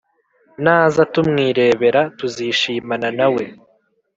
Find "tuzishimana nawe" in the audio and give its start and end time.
2.17-3.43